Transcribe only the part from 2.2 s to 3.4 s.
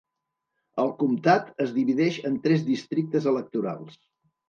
en tres districtes